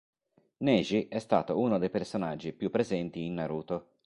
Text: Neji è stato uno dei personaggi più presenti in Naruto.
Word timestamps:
Neji 0.63 1.07
è 1.09 1.19
stato 1.19 1.59
uno 1.59 1.77
dei 1.77 1.91
personaggi 1.91 2.53
più 2.53 2.71
presenti 2.71 3.23
in 3.25 3.35
Naruto. 3.35 3.89